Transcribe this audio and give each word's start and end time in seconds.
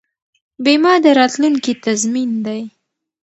بیمه 0.63 0.93
د 1.03 1.05
راتلونکي 1.19 1.73
تضمین 1.85 2.31
دی. 2.45 2.61